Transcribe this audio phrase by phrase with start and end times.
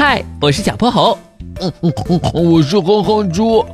[0.00, 1.18] 嗨，我是小泼猴。
[1.60, 3.66] 嗯嗯嗯，我是哼哼猪。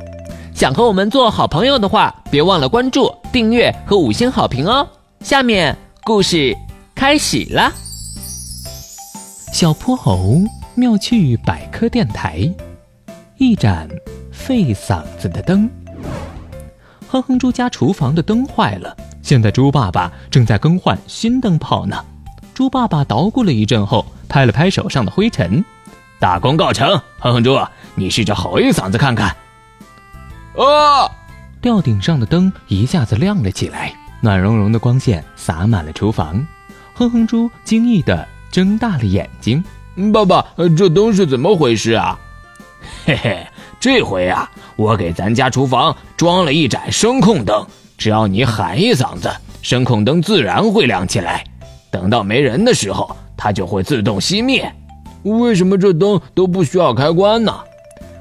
[0.55, 4.87] 想和我们做好朋友的话，别忘了关注、订阅和五星好评哦。
[5.19, 6.57] 下面故事
[6.95, 7.71] 开始了。
[9.53, 10.41] 小泼猴
[10.73, 12.51] 妙趣百科电台，
[13.37, 13.87] 一盏
[14.31, 15.69] 费嗓子的灯。
[17.07, 22.03] 哼哼猪家厨房的灯坏了，现在猪爸爸正在更换新灯泡呢。
[22.55, 25.63] 猪爸爸捣鼓了一阵后，拍了拍手上的灰尘，
[26.19, 26.89] 大功告成。
[27.19, 27.59] 哼哼猪，
[27.95, 29.29] 你试着吼一嗓子看看。
[30.57, 31.09] 啊！
[31.61, 33.91] 吊顶上的灯一下子亮了起来，
[34.21, 36.45] 暖融融的光线洒满了厨房。
[36.93, 39.63] 哼哼猪惊异的睁大了眼睛
[40.13, 40.45] ：“爸爸，
[40.77, 42.19] 这灯是怎么回事啊？”
[43.05, 43.47] 嘿嘿，
[43.79, 47.65] 这回啊，我给咱家厨房装了一盏声控灯，
[47.97, 49.29] 只要你喊一嗓子，
[49.61, 51.43] 声控灯自然会亮起来。
[51.91, 54.71] 等到没人的时候，它就会自动熄灭。
[55.31, 57.53] 为什么这灯都不需要开关呢？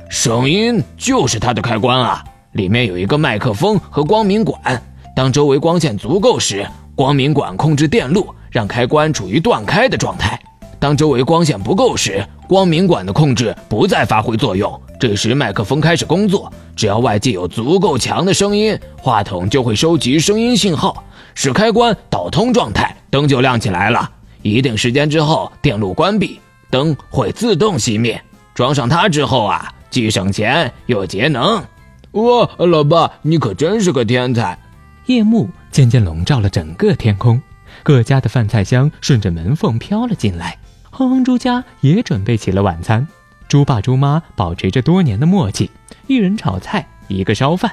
[0.08, 2.24] 声音就是它的开关啊！
[2.52, 4.82] 里面有一个麦克风和光明管。
[5.14, 10.38] 当周围光线足够时，光明管控制电路，让开关处于断开的状态；
[10.78, 14.80] 当周围光线不够时，光明管的控制不再发挥作用。
[14.98, 24.08] 这时麦克风开始工作，只要外界有足够强的声音，话筒就会收集声音信号，使开关导通状态，灯就亮起来了。
[24.42, 26.38] 一定时间之后，电路关闭，
[26.74, 28.20] 灯会自动熄灭。
[28.52, 29.70] 装上它之后啊。
[29.90, 31.62] 既省钱又节能，
[32.10, 32.50] 哇！
[32.58, 34.58] 老爸，你可真是个天才。
[35.06, 37.40] 夜幕渐渐笼罩了整个天空，
[37.84, 40.58] 各家的饭菜香顺着门缝飘了进来。
[40.90, 43.06] 哼哼猪家也准备起了晚餐，
[43.46, 45.70] 猪爸猪妈保持着多年的默契，
[46.08, 47.70] 一人炒菜，一个烧饭。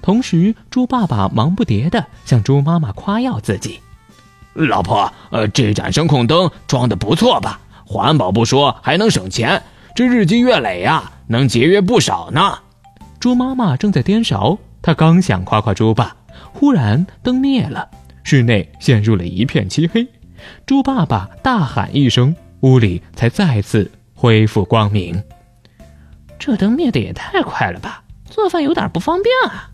[0.00, 3.80] 同时，猪爸爸忙不迭地向猪妈妈夸耀自己
[4.56, 7.60] ：“老婆，呃，这盏声控灯装的不错吧？
[7.90, 9.60] 环保不说，还能省钱。
[9.96, 12.58] 这日积月累呀。”能节约不少呢。
[13.20, 16.16] 猪妈妈正在颠勺，她刚想夸夸猪爸，
[16.52, 17.88] 忽然灯灭了，
[18.24, 20.04] 室内陷入了一片漆黑。
[20.66, 25.22] 猪爸爸大喊一声，屋里才再次恢复光明。
[26.36, 28.02] 这灯灭的也太快了吧！
[28.28, 29.70] 做饭有点不方便啊。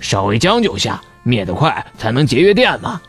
[0.00, 3.00] 稍微将就下，灭得快才能节约电嘛。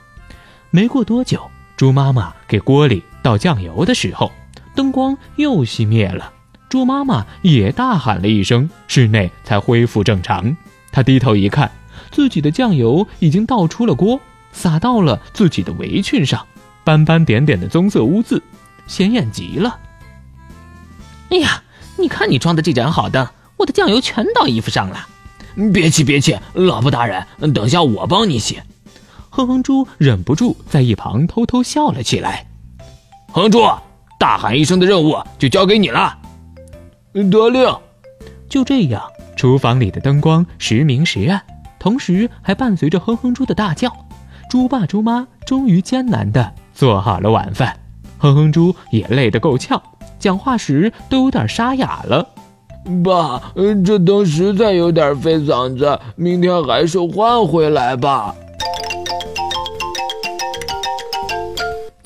[0.69, 4.31] 没过多久，猪妈妈给锅里倒酱油的时候，
[4.73, 6.31] 灯光又熄灭了。
[6.69, 10.55] 猪妈妈也大喊了一声，室内才恢复正常。
[10.93, 11.69] 她低头一看，
[12.09, 14.17] 自己的酱油已经倒出了锅，
[14.53, 16.47] 洒到了自己的围裙上，
[16.85, 18.41] 斑斑点点的棕色污渍，
[18.87, 19.77] 显眼极了。
[21.29, 21.61] 哎呀，
[21.97, 23.27] 你看你装的这盏好灯，
[23.57, 25.05] 我的酱油全倒衣服上了。
[25.73, 28.61] 别气别气，老婆大人，等下我帮你洗。
[29.29, 32.46] 哼哼猪忍不住在一旁偷偷笑了起来。
[33.37, 33.59] 哼猪，
[34.17, 36.17] 大喊一声的任务就交给你了。
[37.13, 37.71] 得令。
[38.49, 38.99] 就这样，
[39.35, 41.39] 厨房里的灯光时明时暗，
[41.77, 43.95] 同时还伴随着哼哼猪的大叫。
[44.49, 47.79] 猪爸猪妈终于艰难地做好了晚饭，
[48.17, 49.79] 哼哼猪也累得够呛，
[50.17, 52.27] 讲话时都有点沙哑了。
[53.03, 53.39] 爸，
[53.85, 58.33] 这灯实在有点费嗓子，明天还是换回来吧。